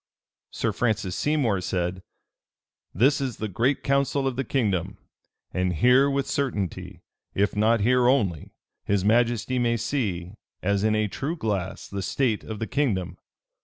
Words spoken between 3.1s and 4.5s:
is the great council of the